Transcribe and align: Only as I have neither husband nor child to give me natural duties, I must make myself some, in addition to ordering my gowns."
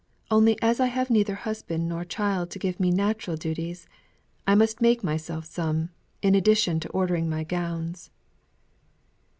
Only 0.31 0.59
as 0.63 0.79
I 0.79 0.87
have 0.87 1.11
neither 1.11 1.35
husband 1.35 1.87
nor 1.87 2.03
child 2.03 2.49
to 2.49 2.57
give 2.57 2.79
me 2.79 2.89
natural 2.89 3.37
duties, 3.37 3.87
I 4.47 4.55
must 4.55 4.81
make 4.81 5.03
myself 5.03 5.45
some, 5.45 5.91
in 6.23 6.33
addition 6.33 6.79
to 6.79 6.89
ordering 6.89 7.29
my 7.29 7.43
gowns." 7.43 8.09